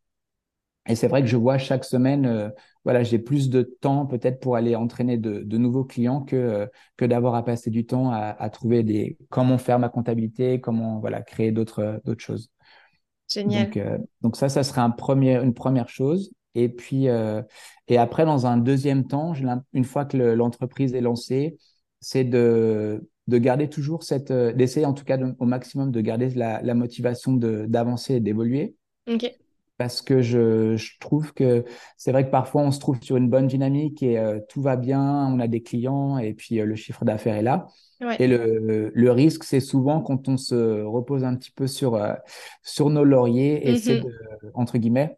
[0.91, 2.49] Et c'est vrai que je vois chaque semaine, euh,
[2.85, 6.67] voilà, j'ai plus de temps peut-être pour aller entraîner de, de nouveaux clients que, euh,
[6.97, 10.99] que d'avoir à passer du temps à, à, trouver des comment faire ma comptabilité, comment
[10.99, 12.51] voilà créer d'autres d'autres choses.
[13.29, 13.67] Génial.
[13.67, 16.33] Donc, euh, donc, ça, ça serait un premier, une première chose.
[16.57, 19.35] Et puis et après, dans un deuxième temps,
[19.73, 21.57] une fois que l'entreprise est lancée,
[22.01, 26.61] c'est de de garder toujours cette, d'essayer en tout cas au maximum de garder la,
[26.61, 28.75] la motivation d'avancer et d'évoluer.
[29.07, 29.33] Ok
[29.81, 31.65] parce que je, je trouve que
[31.97, 34.77] c'est vrai que parfois on se trouve sur une bonne dynamique et euh, tout va
[34.77, 37.67] bien, on a des clients et puis euh, le chiffre d'affaires est là.
[38.19, 42.13] Et le, le risque, c'est souvent quand on se repose un petit peu sur, euh,
[42.63, 44.05] sur nos lauriers et mm-hmm.
[44.53, 45.17] entre guillemets,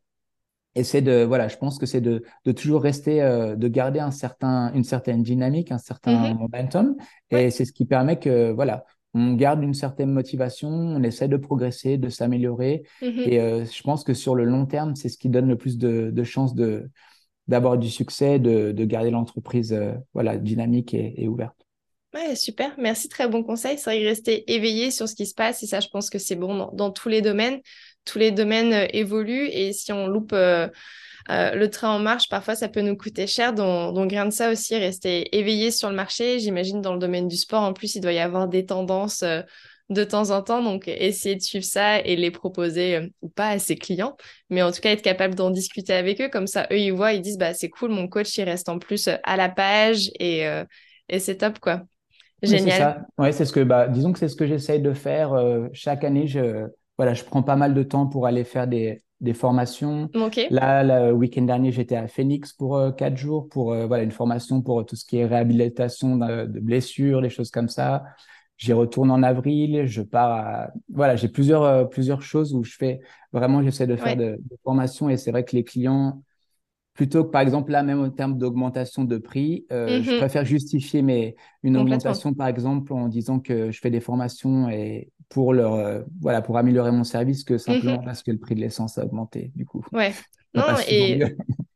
[0.77, 4.12] et c'est de, voilà, je pense que c'est de, de toujours rester, de garder un
[4.12, 6.38] certain, une certaine dynamique, un certain mm-hmm.
[6.38, 6.94] momentum.
[7.31, 11.37] Et c'est ce qui permet que, voilà, on garde une certaine motivation, on essaie de
[11.37, 12.83] progresser, de s'améliorer.
[13.03, 13.22] Mhm.
[13.27, 15.79] Et euh, je pense que sur le long terme, c'est ce qui donne le plus
[15.79, 16.90] de, chances de,
[17.46, 21.57] d'avoir du succès, de, garder l'entreprise euh, voilà, dynamique et, ouverte.
[22.14, 22.75] Ouais, super.
[22.79, 23.79] Merci, très bon conseil.
[23.79, 26.37] C'est vrai rester éveillé sur ce qui se passe, et ça, je pense que c'est
[26.37, 27.61] bon dans, tous les domaines.
[28.05, 30.35] Tous les domaines euh, évoluent, et si on loupe
[31.31, 33.53] euh, le train en marche, parfois, ça peut nous coûter cher.
[33.53, 36.39] Donc, donc rien de ça aussi, rester éveillé sur le marché.
[36.41, 39.43] J'imagine dans le domaine du sport, en plus, il doit y avoir des tendances euh,
[39.89, 40.63] de temps en temps.
[40.63, 44.17] Donc, essayer de suivre ça et les proposer euh, ou pas à ses clients,
[44.51, 46.29] mais en tout cas, être capable d'en discuter avec eux.
[46.29, 48.79] Comme ça, eux, ils voient, ils disent, bah, c'est cool, mon coach, il reste en
[48.79, 50.45] plus à la page et,
[51.09, 51.83] et c'est top, quoi.
[52.43, 53.07] Génial.
[53.31, 55.33] C'est ce que, bah, disons que c'est ce que j'essaye de faire
[55.73, 56.27] chaque année.
[56.27, 60.11] Je, voilà, je prends pas mal de temps pour aller faire des, des formations.
[60.51, 64.11] Là, le week-end dernier, j'étais à Phoenix pour euh, quatre jours pour euh, voilà une
[64.11, 68.05] formation pour tout ce qui est réhabilitation de, blessures, des choses comme ça.
[68.59, 69.87] J'y retourne en avril.
[69.87, 70.33] Je pars.
[70.33, 70.71] À...
[70.93, 73.01] Voilà, j'ai plusieurs euh, plusieurs choses où je fais
[73.33, 76.23] vraiment, j'essaie de faire de, de formations et c'est vrai que les clients
[76.94, 80.18] plutôt que par exemple là même en termes d'augmentation de prix, je mhm.
[80.18, 85.11] préfère justifier mais une augmentation par exemple en disant que je fais des formations et
[85.33, 88.05] pour leur euh, voilà pour améliorer mon service que simplement mhm.
[88.05, 89.85] parce que le prix de l'essence a augmenté du coup.
[89.92, 90.12] Ouais.
[90.55, 91.20] Non, et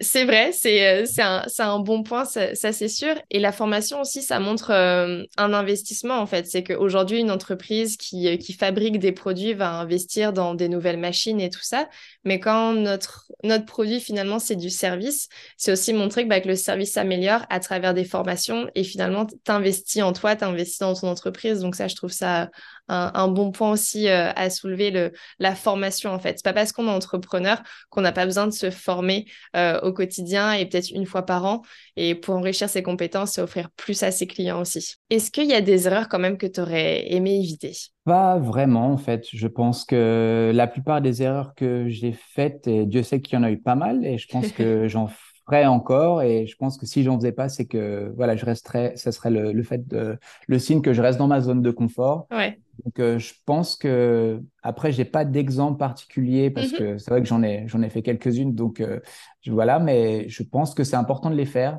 [0.00, 3.14] c'est vrai, c'est euh, un, un, bon point, ça, c'est sûr.
[3.30, 6.46] Et la formation aussi, ça montre euh, un investissement en fait.
[6.46, 10.98] C'est qu'aujourd'hui, une entreprise qui, euh, qui fabrique des produits va investir dans des nouvelles
[10.98, 11.88] machines et tout ça.
[12.24, 16.48] Mais quand notre, notre produit finalement c'est du service, c'est aussi montrer que, bah, que
[16.48, 20.78] le service s'améliore à travers des formations et finalement, tu investis en toi, tu investis
[20.78, 21.60] dans ton entreprise.
[21.60, 22.50] Donc ça, je trouve ça
[22.88, 26.34] un, bon point aussi euh, à soulever, le, la formation en fait.
[26.36, 29.92] C'est pas parce qu'on est entrepreneur qu'on n'a pas besoin de se former euh, au
[29.92, 31.62] quotidien et peut-être une fois par an
[31.96, 34.96] et pour enrichir ses compétences et offrir plus à ses clients aussi.
[35.10, 37.72] Est-ce qu'il y a des erreurs quand même que tu aurais aimé éviter?
[38.04, 39.26] Pas vraiment en fait.
[39.32, 43.36] Je pense que la plupart des erreurs que j'ai faites, et Dieu sait qu'il y
[43.38, 45.08] en a eu pas mal et je pense que j'en
[45.46, 48.94] ferai encore et je pense que si j'en faisais pas, c'est que voilà, je resterais,
[48.96, 51.70] ça serait le, le fait de, le signe que je reste dans ma zone de
[51.70, 52.26] confort.
[52.30, 52.58] Ouais.
[52.84, 56.78] Donc, euh, je pense que après, j'ai pas d'exemple particulier parce mhm.
[56.78, 58.54] que c'est vrai que j'en ai, j'en ai fait quelques-unes.
[58.54, 59.00] Donc, euh,
[59.46, 61.78] voilà, mais je pense que c'est important de les faire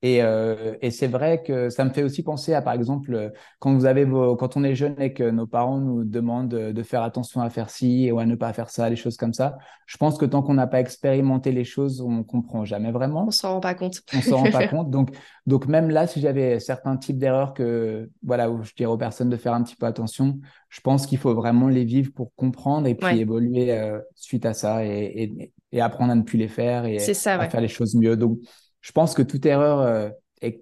[0.00, 3.74] et, euh, et c'est vrai que ça me fait aussi penser à, par exemple, quand
[3.74, 7.02] vous avez vos, quand on est jeune et que nos parents nous demandent de faire
[7.02, 9.58] attention à faire ci ou à ne pas faire ça, les choses comme ça.
[9.86, 13.26] Je pense que tant qu'on n'a pas expérimenté les choses, on comprend jamais vraiment.
[13.26, 14.02] On s'en rend pas compte.
[14.14, 14.90] On s'en rend pas compte.
[14.90, 15.10] Donc,
[15.46, 19.30] donc même là, si j'avais certains types d'erreurs que, voilà, où je dirais aux personnes
[19.30, 22.86] de faire un petit peu attention, je pense qu'il faut vraiment les vivre pour comprendre
[22.86, 26.48] et puis évoluer euh, suite à ça et, et, et, apprendre à ne plus les
[26.48, 28.16] faire et ça, à faire les choses mieux.
[28.16, 28.38] Donc,
[28.80, 30.08] je pense que toute erreur euh,
[30.40, 30.60] est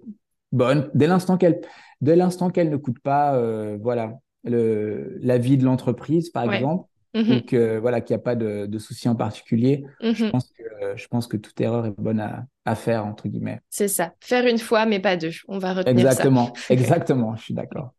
[0.51, 1.61] bonne dès l'instant qu'elle
[2.01, 6.87] dès l'instant qu'elle ne coûte pas euh, voilà le, la vie de l'entreprise par exemple.
[7.15, 7.37] Mm-hmm.
[7.37, 9.85] ou que voilà qu'il n'y a pas de, de souci en particulier.
[10.01, 10.29] Je mm-hmm.
[10.29, 10.63] pense que
[10.95, 13.61] je pense que toute erreur est bonne à, à faire entre guillemets.
[13.69, 14.13] C'est ça.
[14.19, 15.31] Faire une fois mais pas deux.
[15.47, 16.53] On va retenir exactement.
[16.69, 17.35] Exactement.
[17.35, 17.93] Je suis d'accord.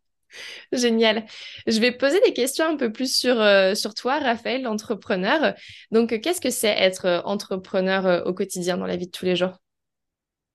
[0.72, 1.24] Génial.
[1.66, 5.54] Je vais poser des questions un peu plus sur, euh, sur toi, Raphaël, entrepreneur.
[5.90, 9.58] Donc, qu'est-ce que c'est être entrepreneur au quotidien dans la vie de tous les jours?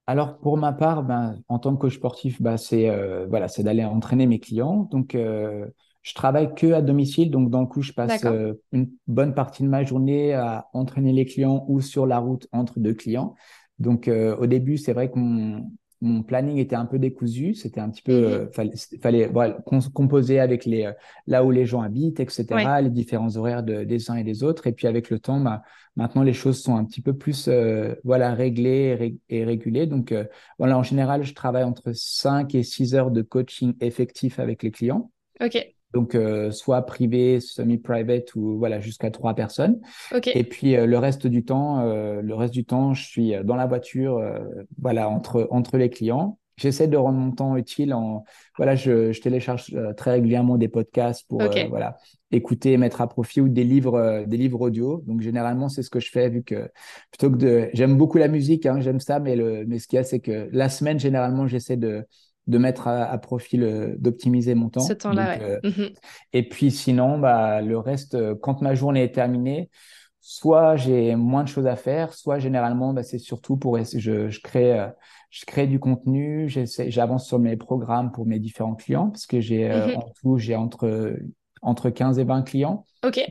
[0.06, 3.64] Alors pour ma part, ben, en tant que coach sportif, ben, c'est euh, voilà, c'est
[3.64, 4.88] d'aller entraîner mes clients.
[4.92, 5.66] Donc euh,
[6.02, 9.64] je travaille que à domicile, donc dans le coup, je passe euh, une bonne partie
[9.64, 13.36] de ma journée à entraîner les clients ou sur la route entre deux clients.
[13.80, 15.70] Donc au début, c'est vrai que mon,
[16.04, 17.54] mon planning était un peu décousu.
[17.54, 19.58] C'était un petit peu, mmh euh, fallait, fallait voilà,
[19.94, 20.92] composer avec les, euh,
[21.28, 22.46] là où les gens habitent, etc.,
[22.82, 24.68] les différents horaires de, des uns et des autres.
[24.68, 25.64] Et puis avec le temps, bah,
[25.96, 29.88] maintenant les choses sont un petit peu plus, euh, voilà, réglées et, régulées.
[29.88, 30.14] Donc
[30.60, 34.72] voilà, en général, je travaille entre 5 et 6 heures de coaching effectif avec les
[34.72, 35.10] clients.
[35.42, 35.74] Ok.
[35.94, 39.80] Donc, euh, soit privé, semi-private ou voilà, jusqu'à trois personnes.
[40.34, 43.56] Et puis, euh, le reste du temps, euh, le reste du temps, je suis dans
[43.56, 44.22] la voiture,
[44.82, 46.40] voilà, entre, entre les clients.
[46.56, 48.26] J'essaie de rendre mon temps utile en,
[48.58, 51.98] voilà, je, je télécharge très régulièrement des podcasts pour, voilà,
[52.32, 55.04] écouter, mettre à profit ou des livres, des livres audio.
[55.08, 56.70] Donc, généralement, c'est ce que je fais vu que
[57.12, 59.98] plutôt que de, j'aime beaucoup la musique, hein, j'aime ça, mais le, mais ce qu'il
[59.98, 62.06] y a, c'est que la semaine, généralement, j'essaie de,
[62.48, 63.58] de mettre à, profit,
[63.98, 64.82] d'optimiser mon temps.
[64.82, 65.90] Ce temps-là, euh, mhm.
[66.34, 69.70] Et puis sinon, bah, le reste, euh, quand ma journée est terminée,
[70.20, 74.42] soit j'ai moins de choses à faire, soit généralement, bah, c'est surtout pour je, je
[74.42, 74.88] crée, euh,
[75.30, 76.50] je crée du contenu,
[76.88, 79.98] j'avance sur mes programmes pour mes différents clients, parce que j'ai mhm.
[79.98, 81.18] en tout, j'ai entre
[81.66, 82.84] entre 15 et 20 clients.
[83.06, 83.22] Ok.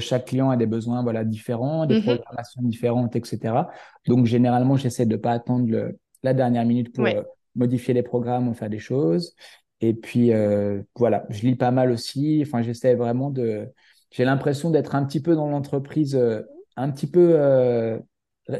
[0.00, 2.02] chaque client a des besoins voilà différents, des mhm.
[2.02, 3.54] programmations différentes, etc.
[4.08, 7.06] Donc généralement, j'essaie de pas attendre le, la dernière minute pour
[7.56, 9.34] modifier les programmes faire des choses.
[9.80, 12.42] Et puis, euh, voilà, je lis pas mal aussi.
[12.46, 13.68] Enfin, j'essaie vraiment de.
[14.10, 16.42] J'ai l'impression d'être un petit peu dans l'entreprise, euh,
[16.76, 17.98] un petit peu euh,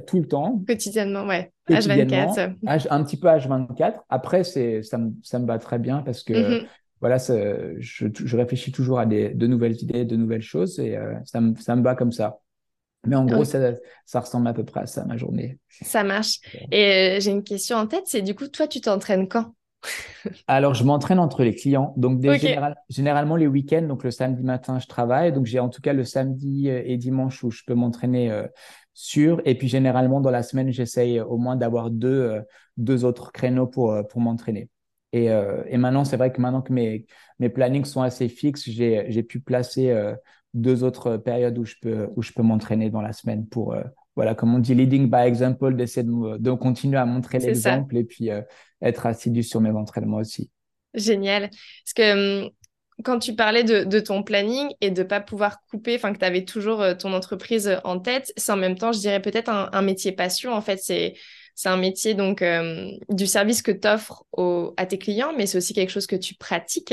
[0.07, 0.63] tout le temps.
[0.67, 1.53] Quotidiennement, ouais.
[1.71, 2.57] H24.
[2.91, 4.01] un petit peu H24.
[4.09, 6.33] Après, c'est, ça, me, ça me va très bien parce que.
[6.33, 6.67] Mm-hmm.
[7.03, 11.43] Voilà, je, je, réfléchis toujours à des, de nouvelles idées, de nouvelles choses et ça,
[11.43, 12.39] me, ça me va comme ça.
[13.07, 13.73] Mais en gros, ça,
[14.05, 15.59] ça, ressemble à peu près à ça, ma journée.
[15.69, 16.41] Ça marche.
[16.71, 19.55] Et euh, j'ai une question en tête, c'est du coup, toi, tu t'entraînes quand?
[20.47, 21.95] Alors, je m'entraîne entre les clients.
[21.97, 22.21] Donc,
[22.89, 25.33] généralement, les week-ends, donc le samedi matin, je travaille.
[25.33, 28.47] Donc, j'ai en tout cas le samedi euh, et dimanche où je peux m'entraîner euh,
[28.95, 29.41] sur.
[29.45, 32.41] Et puis, généralement, dans la semaine, j'essaye au moins d'avoir deux,
[32.77, 34.69] deux autres créneaux pour, pour m'entraîner.
[35.13, 37.07] Et, et, maintenant, c'est vrai que maintenant que mes,
[37.39, 39.95] mes plannings sont assez fixes, j'ai pu placer
[40.55, 43.83] deux autres périodes où je peux, où je peux m'entraîner dans la semaine pour, euh,
[44.15, 48.05] voilà, comme on dit, leading by example, d'essayer de, de, continuer à montrer l'exemple et
[48.05, 48.41] puis euh,
[48.81, 50.51] être assidu sur mes entraînements aussi.
[50.95, 51.51] Génial.
[51.51, 52.51] Parce que hum,
[53.05, 56.25] quand tu parlais de, de, ton planning et de pas pouvoir couper, enfin que tu
[56.25, 59.83] avais toujours euh, ton entreprise en tête, c'est en même temps, je dirais peut-être un,
[59.83, 60.55] métier passion.
[60.55, 61.15] En fait, c'est
[61.55, 62.45] c'est un métier donc
[63.09, 64.27] du service que tu offres
[64.77, 66.93] à tes clients, mais c'est aussi quelque chose que tu pratiques.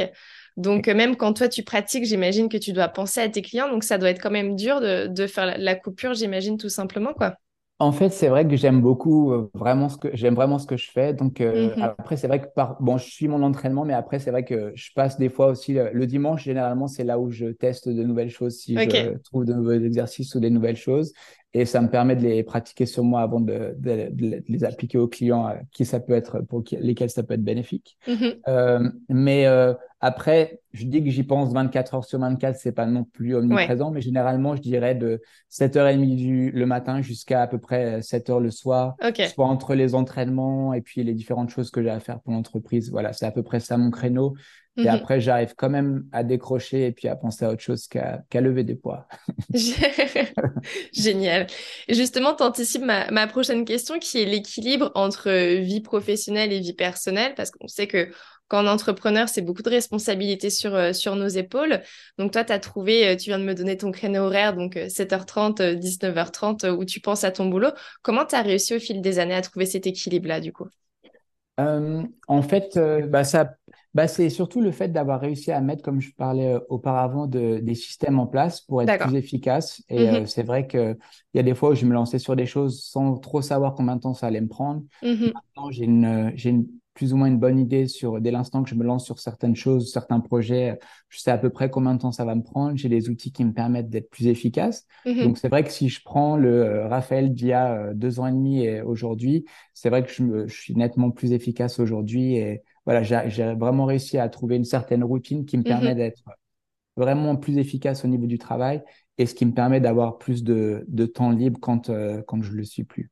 [0.58, 3.70] Donc, même quand toi, tu pratiques, j'imagine que tu dois penser à tes clients.
[3.70, 7.14] Donc, ça doit être quand même dur de, de faire la coupure, j'imagine, tout simplement,
[7.14, 7.36] quoi.
[7.80, 10.78] En fait, c'est vrai que j'aime beaucoup euh, vraiment ce que j'aime vraiment ce que
[10.78, 11.14] je fais.
[11.14, 11.84] Donc euh, mhm.
[11.84, 14.72] après, c'est vrai que par bon, je suis mon entraînement, mais après, c'est vrai que
[14.76, 16.44] je passe des fois aussi le, dimanche.
[16.44, 20.34] Généralement, c'est là où je teste de nouvelles choses si je trouve de nouveaux exercices
[20.36, 21.14] ou des nouvelles choses
[21.54, 23.76] et ça me permet de les pratiquer sur moi avant de,
[24.48, 27.98] les appliquer aux clients euh, qui ça peut être pour lesquels ça peut être bénéfique.
[28.08, 28.40] Mm-hmm.
[28.48, 32.88] Euh, mais euh, après, je dis que j'y pense 24 heures sur 24, c'est pas
[32.88, 37.60] non plus omniprésent, mais généralement, je dirais de 7h30 du, le matin jusqu'à à peu
[37.60, 38.96] près 7h le soir,
[39.34, 42.90] soit entre les entraînements et puis les différentes choses que j'ai à faire pour l'entreprise.
[42.90, 44.34] Voilà, c'est à peu près ça mon créneau.
[44.76, 44.90] Et mhm.
[44.90, 48.64] après, j'arrive quand même à décrocher et puis à penser à autre chose qu'à lever
[48.64, 49.08] des poids.
[50.94, 51.48] Génial.
[51.90, 56.74] justement, tu anticipes ma, ma, prochaine question qui est l'équilibre entre vie professionnelle et vie
[56.74, 58.10] personnelle, parce qu'on sait que
[58.54, 61.82] quand on est entrepreneur, c'est beaucoup de responsabilités sur, euh, sur nos épaules.
[62.20, 64.76] Donc toi, tu as trouvé, euh, tu viens de me donner ton créneau horaire, donc
[64.76, 67.70] 7h30, euh, 19h30, où tu penses à ton boulot.
[68.04, 70.68] Comment tu as réussi au fil des années à trouver cet équilibre-là, du coup?
[71.58, 73.56] En fait, bah, ça
[73.94, 77.60] bah, c'est surtout le fait d'avoir réussi à mettre, comme je parlais euh, auparavant, de,
[77.60, 79.84] des systèmes en place pour être plus efficace.
[79.90, 80.98] Et mmh euh, c'est vrai qu'il
[81.34, 83.96] y a des fois où je me lançais sur des choses sans trop savoir combien
[83.96, 84.82] de temps ça allait me prendre.
[85.02, 88.64] Mmh Maintenant, j'ai une, j'ai une plus ou moins une bonne idée sur dès l'instant
[88.64, 90.78] que je me lance sur certaines choses, certains projets,
[91.10, 92.78] je sais à peu près combien de temps ça va me prendre.
[92.78, 94.86] J'ai des outils qui me permettent d'être plus efficace.
[95.06, 95.24] Mhm.
[95.24, 98.20] Donc c'est vrai que si je prends le euh, Raphaël d'il y a euh, deux
[98.20, 101.80] ans et demi et aujourd'hui, c'est vrai que je, me, je, suis nettement plus efficace
[101.80, 105.98] aujourd'hui et voilà, j'ai vraiment réussi à trouver une certaine routine qui me permet mhm.
[105.98, 106.24] d'être
[106.96, 108.84] vraiment plus efficace au niveau du travail
[109.18, 112.52] et ce qui me permet d'avoir plus de, de temps libre quand, euh, quand je
[112.52, 113.12] le suis plus.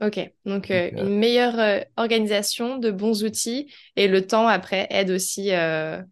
[0.00, 4.86] Ok, donc, euh, euh, une meilleure euh, organisation, de bons outils et le temps après
[4.90, 6.04] aide aussi à,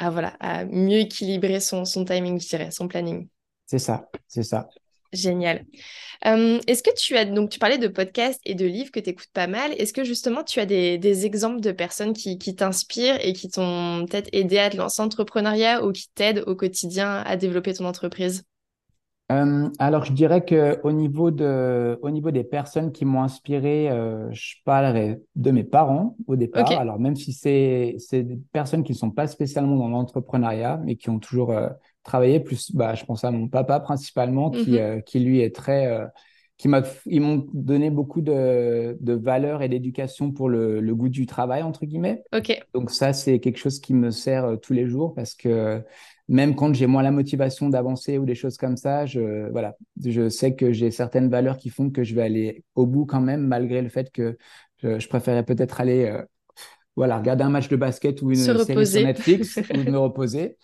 [0.00, 3.28] voilà, à mieux équilibrer son, son timing, je dirais, son planning.
[3.66, 4.68] C'est ça, c'est ça.
[5.12, 5.64] Génial.
[6.24, 9.30] Est-ce que tu as, donc tu parlais de podcasts et de livres que tu écoutes
[9.32, 9.72] pas mal.
[9.78, 13.48] Est-ce que justement tu as des, des exemples de personnes qui, qui t'inspirent et qui
[13.48, 17.72] t'ont peut-être aidé à te lancer en entrepreneuriat ou qui t'aident au quotidien à développer
[17.74, 18.44] ton entreprise?
[19.30, 23.90] Euh, alors, je dirais que au niveau de, au niveau des personnes qui m'ont inspiré,
[23.90, 26.72] euh, je parlerai de mes parents au départ.
[26.72, 30.96] Alors, même si c'est c'est des personnes qui ne sont pas spécialement dans l'entrepreneuriat, mais
[30.96, 31.68] qui ont toujours euh,
[32.08, 32.40] travaillé.
[32.40, 34.78] Plus, bah, je pense à mon papa principalement, qui mm-hmm.
[34.78, 36.00] euh, qui lui est très
[36.56, 41.08] qui m'a, ils m'ont donné beaucoup de, de valeurs et d'éducation pour le, le, goût
[41.08, 42.24] du travail, entre guillemets.
[42.34, 42.60] Ok.
[42.74, 45.80] Donc ça, c'est quelque chose qui me sert tous les jours parce que
[46.28, 50.28] même quand j'ai moins la motivation d'avancer ou des choses comme ça, je, voilà, je
[50.28, 53.46] sais que j'ai certaines valeurs qui font que je vais aller au bout quand même,
[53.46, 54.36] malgré le fait que
[54.76, 56.22] je, je préférais peut-être aller, euh,
[56.96, 60.56] voilà, regarder un match de basket ou une série sur Netflix ou me reposer.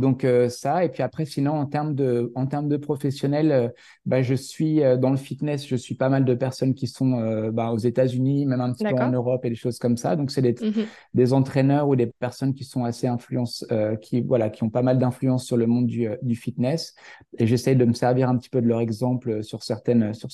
[0.00, 3.68] Donc euh, ça, et puis après, sinon, en termes de, en termes de professionnels, euh,
[4.06, 7.50] bah, je suis euh, dans le fitness, je suis pas mal de personnes qui sont
[7.52, 10.16] bah, aux États-Unis, même un petit peu en Europe et des choses comme ça.
[10.16, 13.66] Donc c'est des, mmh des, entraîneurs ou des personnes qui sont assez influence,
[14.00, 16.94] qui voilà, qui ont pas mal d'influence sur le monde du, du fitness.
[17.38, 20.30] Et j'essaie de me servir un petit peu de leur exemple sur certaines, sur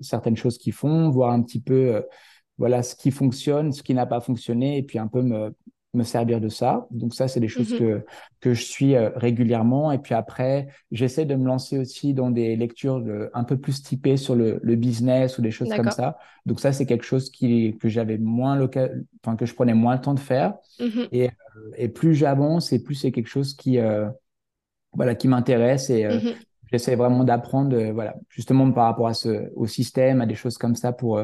[0.00, 2.02] certaines choses qu'ils font, voir un petit peu
[2.58, 5.54] voilà ce qui fonctionne, ce qui n'a pas fonctionné, et puis un peu me,
[5.94, 6.86] me servir de ça.
[6.90, 8.04] Donc ça, c'est des choses mmh que,
[8.40, 9.92] que je suis euh, régulièrement.
[9.92, 14.16] Et puis après, j'essaie de me lancer aussi dans des lectures un peu plus typées
[14.16, 16.18] sur le, le business ou des choses comme ça.
[16.46, 19.94] Donc ça, c'est quelque chose qui, que j'avais moins local, enfin, que je prenais moins
[19.96, 20.54] le temps de faire.
[20.80, 21.30] Mmh et, euh,
[21.76, 24.08] et plus j'avance et plus c'est quelque chose qui, euh,
[24.94, 26.34] voilà, qui m'intéresse et mmh
[26.72, 30.74] j'essaie vraiment d'apprendre, voilà, justement par rapport à ce, au système, à des choses comme
[30.74, 31.22] ça pour,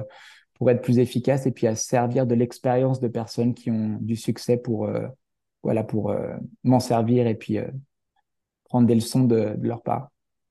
[0.58, 4.16] pour être plus efficace et puis à servir de l'expérience de personnes qui ont du
[4.16, 5.06] succès pour, euh,
[5.62, 7.68] voilà, pour euh, m'en servir et puis euh,
[8.64, 10.08] prendre des leçons de, leur part.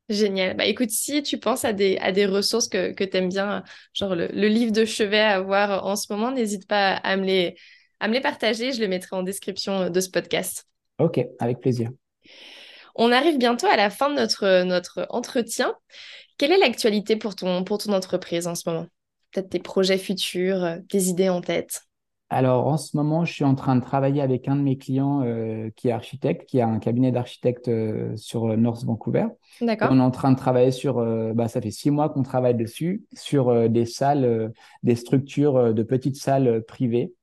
[0.10, 0.56] Génial.
[0.56, 3.64] Bah écoute, si tu penses à des, à des ressources que, que tu aimes bien,
[3.94, 7.56] genre le, livre de chevet à voir en ce moment, n'hésite pas à me, les,
[8.00, 8.72] à me les partager.
[8.72, 10.66] Je le mettrai en description de ce podcast.
[11.00, 11.90] Ok, avec plaisir.
[12.96, 15.76] On arrive bientôt à la fin de notre, notre entretien.
[16.38, 18.88] Quelle est l'actualité pour ton, pour ton entreprise en ce moment?
[19.32, 21.84] Peut-être tes projets futurs, euh, tes idées en tête?
[22.30, 25.22] Alors, en ce moment, je suis en train de travailler avec un de mes clients
[25.24, 29.28] euh, qui est architecte, qui a un cabinet d'architecte euh, sur North Vancouver.
[29.62, 29.90] D'accord.
[29.92, 30.96] On est en train de travailler sur,
[31.34, 34.52] bah, ça fait six mois qu'on travaille dessus, sur des salles,
[34.84, 37.14] des structures de petites salles privées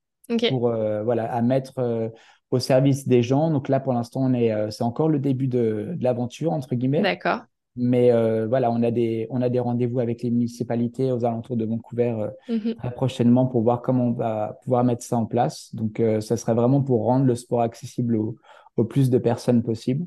[0.48, 2.10] pour, voilà, à mettre
[2.50, 3.50] au service des gens.
[3.50, 7.02] Donc là, pour l'instant, on est, c'est encore le début de, de l'aventure, entre guillemets.
[7.02, 7.40] D'accord.
[7.76, 11.56] Mais euh, voilà, on a des, on a des rendez-vous avec les municipalités aux alentours
[11.56, 12.74] de Vancouver mhm.
[12.74, 15.74] très prochainement pour voir comment on va pouvoir mettre ça en place.
[15.74, 18.36] Donc, ça serait vraiment pour rendre le sport accessible au,
[18.76, 20.06] au plus de personnes possible.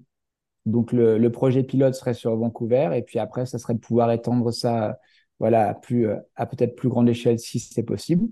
[0.65, 4.12] Donc, le, le, projet pilote serait sur Vancouver et puis après, ça serait de pouvoir
[4.12, 4.97] étendre ça
[5.39, 8.27] voilà, à, plus, à peut-être plus grande échelle si c'est possible.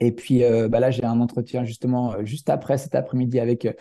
[0.00, 3.64] Et puis euh, bah là, j'ai un entretien justement euh, juste après cet après-midi avec
[3.64, 3.72] euh,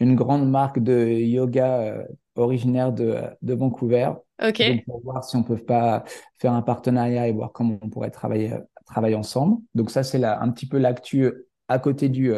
[0.00, 2.04] une grande marque de yoga
[2.36, 4.12] originaire de, de Vancouver.
[4.42, 4.62] Ok.
[4.86, 6.04] pour voir si on peut pas
[6.38, 8.54] faire un partenariat et voir comment on pourrait travailler,
[8.86, 9.58] travailler ensemble.
[9.74, 11.30] Donc ça, c'est un petit peu l'actu
[11.68, 12.32] à côté du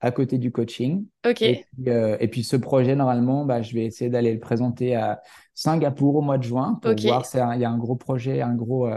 [0.00, 1.04] à côté du coaching.
[1.28, 1.42] Ok.
[1.42, 5.20] Et puis, et puis ce projet, normalement, bah, je vais essayer d'aller le présenter à
[5.54, 7.24] Singapour au mois de juin pour voir.
[7.34, 8.88] Il y a un gros projet, un gros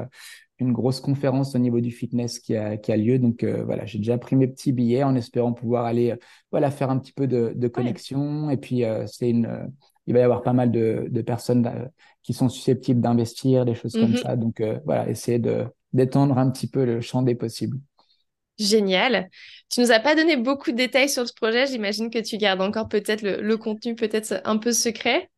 [0.61, 3.19] une grosse conférence au niveau du fitness qui a, qui a lieu.
[3.19, 6.17] Donc euh, voilà, j'ai déjà pris mes petits billets en espérant pouvoir aller euh,
[6.51, 8.49] voilà faire un petit peu de, de connexion.
[8.49, 9.71] Et puis euh, c'est une,
[10.07, 11.89] il va y avoir pas mal de, de personnes
[12.23, 14.17] qui sont susceptibles d'investir, des choses comme mhm.
[14.17, 14.35] ça.
[14.35, 17.77] Donc voilà, essayer de d'étendre un petit peu le champ des possibles.
[18.57, 19.29] Génial.
[19.69, 21.67] Tu nous as pas donné beaucoup de détails sur ce projet.
[21.67, 25.29] J'imagine que tu gardes encore peut-être le, le contenu peut-être un peu secret.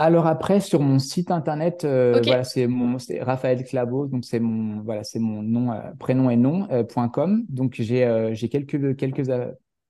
[0.00, 4.82] Alors après, sur mon site internet, euh, voilà, c'est mon Raphaël Clabo, donc c'est mon
[4.82, 7.44] voilà, c'est mon nom, euh, prénom et nom euh, .com.
[7.48, 9.30] Donc j'ai j'ai quelques quelques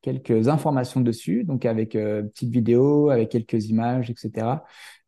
[0.04, 4.58] quelques informations dessus, donc avec petites vidéos, avec quelques images, etc.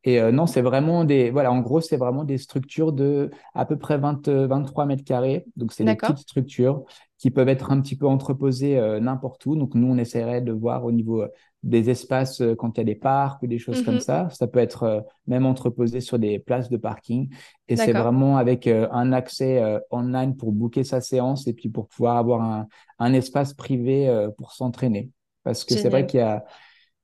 [0.05, 3.77] Et non, c'est vraiment des voilà, en gros, c'est vraiment des structures de à peu
[3.77, 5.45] près 20 23 mètres carrés.
[5.57, 6.85] Donc c'est des petites structures
[7.19, 9.57] qui peuvent être un petit peu entreposées n'importe où.
[9.57, 11.25] Donc nous, on essaierait de voir au niveau
[11.67, 14.01] des espaces euh, quand il y a des parcs ou des choses comme mhm.
[14.01, 14.29] ça.
[14.31, 17.29] Ça peut être euh, même entreposé sur des places de parking.
[17.69, 21.89] Et c'est vraiment avec euh, un accès online pour booker sa séance et puis pour
[21.89, 22.69] pouvoir avoir un,
[23.01, 25.11] un espace privé pour s'entraîner.
[25.43, 26.45] Parce que c'est vrai qu'il y a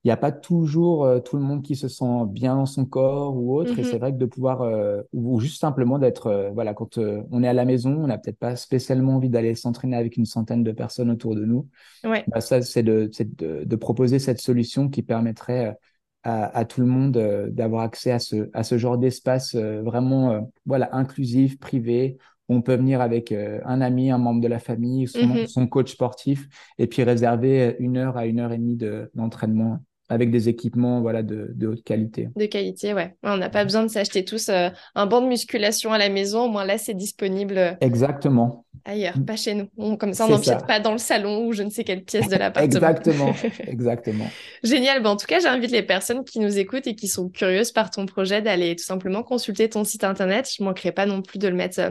[0.04, 2.84] il n'y a pas toujours euh, tout le monde qui se sent bien dans son
[2.84, 3.78] corps ou autre.
[3.78, 3.90] Et mm-hmm.
[3.90, 7.48] c'est vrai que de pouvoir, euh, ou juste simplement d'être, euh, voilà, quand on est
[7.48, 10.72] à la maison, on n'a peut-être pas spécialement envie d'aller s'entraîner avec une centaine de
[10.72, 11.68] personnes autour de nous.
[12.02, 12.24] Ouais.
[12.26, 15.76] Bah, ça, c'est de, de, de, proposer cette solution qui permettrait
[16.24, 17.16] à, à tout le monde
[17.50, 23.00] d'avoir accès à ce, à ce genre d'espace vraiment, voilà, inclusif, privé, on peut venir
[23.00, 27.76] avec un ami, un membre de la famille, son, son coach sportif, et puis réserver
[27.78, 28.78] une heure à une heure et demie
[29.14, 29.80] d'entraînement
[30.12, 32.28] avec des équipements voilà, de, haute qualité.
[32.36, 33.16] De qualité, ouais.
[33.22, 36.44] On n'a pas besoin de s'acheter tous euh, un banc de musculation à la maison.
[36.44, 37.56] Au moins là, c'est disponible.
[37.56, 38.66] Euh, Exactement.
[38.84, 39.96] Ailleurs, pas chez nous.
[39.96, 42.36] comme ça, on n'empiète pas dans le salon ou je ne sais quelle pièce de
[42.36, 42.64] l'appartement.
[42.64, 43.34] Exactement.
[43.66, 44.26] Exactement.
[44.62, 45.02] Génial.
[45.02, 47.90] Bon, en tout cas, j'invite les personnes qui nous écoutent et qui sont curieuses par
[47.90, 50.50] ton projet d'aller tout simplement consulter ton site internet.
[50.54, 51.90] Je ne manquerai pas non plus de le mettre euh,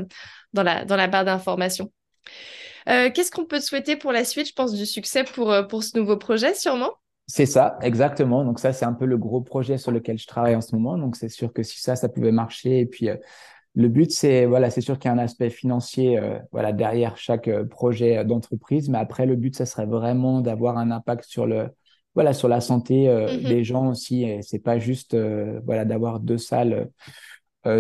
[0.53, 1.91] dans, la, dans la barre d'informations.
[2.86, 5.97] Qu'est-ce qu'on peut te souhaiter pour la suite Je pense du succès pour, pour ce
[5.97, 6.91] nouveau projet, sûrement?
[7.33, 8.43] C'est ça, exactement.
[8.43, 10.97] Donc ça, c'est un peu le gros projet sur lequel je travaille en ce moment.
[10.97, 12.79] Donc c'est sûr que si ça, ça pouvait marcher.
[12.79, 13.15] Et puis euh,
[13.73, 17.15] le but, c'est voilà, c'est sûr qu'il y a un aspect financier, euh, voilà, derrière
[17.15, 18.89] chaque euh, projet d'entreprise.
[18.89, 21.69] Mais après, le but, ça serait vraiment d'avoir un impact sur le,
[22.15, 23.47] voilà, sur la santé mm-hmm.
[23.47, 24.23] des gens aussi.
[24.23, 25.15] Et c'est pas juste,
[25.63, 26.89] voilà, d'avoir deux salles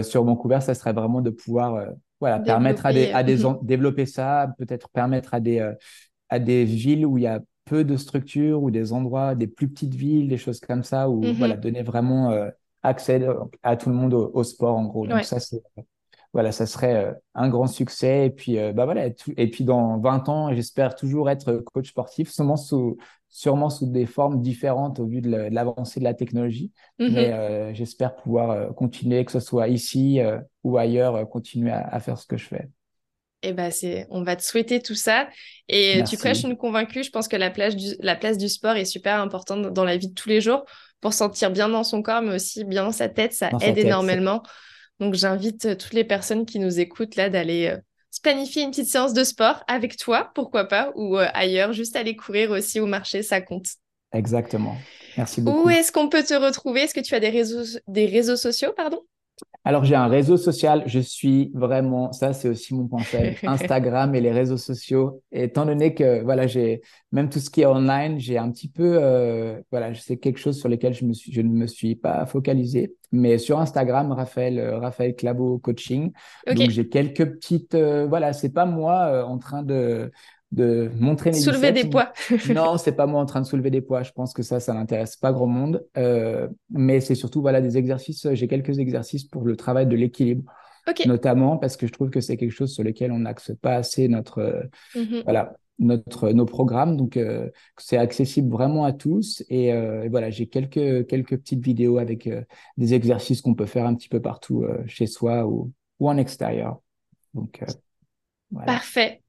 [0.01, 0.61] sur Vancouver.
[0.61, 1.87] Ça serait vraiment de pouvoir,
[2.21, 3.65] voilà, permettre à des, à des mm-hmm.
[3.65, 5.59] développer ça, peut-être permettre à des
[6.29, 9.69] à des villes où il y a peu de structures ou des endroits, des plus
[9.69, 11.35] petites villes, des choses comme ça, où mhm.
[11.35, 12.49] voilà, donner vraiment euh,
[12.83, 13.25] accès
[13.63, 15.07] à tout le monde au, sport, en gros.
[15.07, 15.63] Donc ça, c'est
[16.33, 18.25] voilà, ça serait euh, un grand succès.
[18.25, 19.07] Et puis, euh, bah voilà,
[19.37, 22.97] et puis dans 20 ans, j'espère toujours être coach sportif, sûrement sous,
[23.29, 26.73] sûrement sous des formes différentes au vu de l'avancée de la technologie.
[26.99, 27.13] Mhm.
[27.13, 30.19] Mais j'espère pouvoir continuer, que ce soit ici
[30.65, 32.69] ou ailleurs, continuer à, faire ce que je fais.
[33.43, 35.27] Eh ben c'est, on va te souhaiter tout ça.
[35.67, 37.03] Et tu prêches une convaincue?
[37.03, 39.97] Je pense que la place, du, la place du sport est super importante dans la
[39.97, 40.63] vie de tous les jours
[40.99, 43.33] pour sentir bien dans son corps, mais aussi bien dans sa tête.
[43.33, 44.43] Ça aide énormément.
[44.99, 47.77] Donc j'invite euh, toutes les personnes qui nous écoutent là d'aller euh,
[48.11, 51.95] se planifier une petite séance de sport avec toi, pourquoi pas, ou euh, ailleurs, juste
[51.95, 53.65] aller courir aussi au marché, ça compte.
[54.13, 54.77] Exactement.
[55.17, 55.63] Merci beaucoup.
[55.63, 56.81] Où est-ce qu'on peut te retrouver?
[56.81, 59.01] Est-ce que tu as des réseaux, des réseaux sociaux, pardon?
[59.63, 60.83] Alors, j'ai un réseau social.
[60.87, 65.21] Je suis vraiment, ça, c'est aussi mon faible, Instagram et les réseaux sociaux.
[65.31, 68.69] Et étant donné que, voilà, j'ai même tout ce qui est online, j'ai un petit
[68.69, 71.95] peu, euh, voilà, c'est quelque chose sur lequel je, me suis, je ne me suis
[71.95, 72.95] pas focalisé.
[73.11, 76.11] Mais sur Instagram, Raphaël, euh, Raphaël Clabo Coaching.
[76.47, 80.11] Donc, j'ai quelques petites, euh, voilà, c'est pas moi en train de,
[80.51, 82.11] de montrer mes soulever des poids.
[82.53, 84.03] non, c'est pas moi en train de soulever des poids.
[84.03, 85.85] Je pense que ça, ça n'intéresse pas grand monde.
[85.97, 88.27] Euh, mais c'est surtout voilà des exercices.
[88.33, 90.43] J'ai quelques exercices pour le travail de l'équilibre,
[91.05, 94.07] notamment parce que je trouve que c'est quelque chose sur lequel on n'axe pas assez
[94.07, 94.63] notre euh,
[94.95, 95.23] mm-hmm.
[95.23, 96.95] voilà notre, nos programmes.
[96.95, 97.17] Donc,
[97.79, 99.43] c'est accessible vraiment à tous.
[99.49, 99.73] Et,
[100.09, 102.29] voilà, j'ai quelques, quelques petites vidéos avec
[102.77, 106.79] des exercices qu'on peut faire un petit peu partout chez soi ou, ou en extérieur.
[107.33, 107.63] Donc,
[108.67, 109.21] Parfait.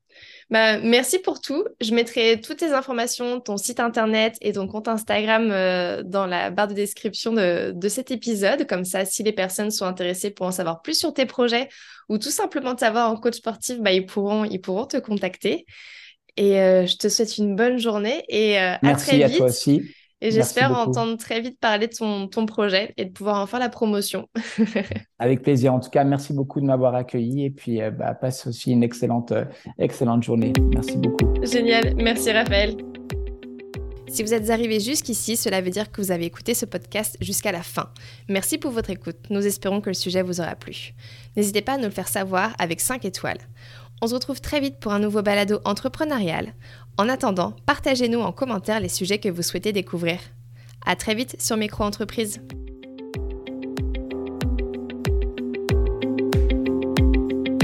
[0.50, 1.64] Bah, merci pour tout.
[1.80, 6.50] Je mettrai toutes tes informations, ton site internet et ton compte Instagram euh, dans la
[6.50, 8.66] barre de description de, cet épisode.
[8.66, 11.68] Comme ça, si les personnes sont intéressées pour en savoir plus sur tes projets
[12.08, 15.64] ou tout simplement te savoir en coach sportif, bah, ils, pourront, ils pourront te contacter.
[16.36, 19.34] Et euh, je te souhaite une bonne journée et euh, à très vite.
[19.34, 19.82] à toi aussi.
[20.22, 23.58] Et j'espère entendre très vite parler de ton, ton, projet et de pouvoir en faire
[23.58, 24.28] la promotion.
[25.18, 25.74] Avec plaisir.
[25.74, 28.84] En tout cas, merci beaucoup de m'avoir accueilli et puis euh, bah, passe aussi une
[28.84, 29.44] excellente, euh,
[29.80, 30.52] excellente journée.
[30.72, 31.34] Merci beaucoup.
[31.42, 31.96] Génial.
[31.96, 32.76] Merci Raphaël.
[34.06, 37.50] Si vous êtes arrivé jusqu'ici, cela veut dire que vous avez écouté ce podcast jusqu'à
[37.50, 37.88] la fin.
[38.28, 39.16] Merci pour votre écoute.
[39.30, 40.92] Nous espérons que le sujet vous aura plu.
[41.36, 43.38] N'hésitez pas à nous le faire savoir avec 5 étoiles.
[44.02, 46.54] On se retrouve très vite pour un nouveau balado entrepreneurial.
[46.99, 50.18] En attendant, partagez-nous en commentaire les sujets que vous souhaitez découvrir.
[50.84, 52.40] À très vite sur Micro Entreprise.